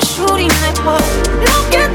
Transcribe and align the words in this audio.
shooting 0.00 0.50
at 0.50 0.78
what? 0.84 1.02
Look 1.42 1.74
at 1.74 1.87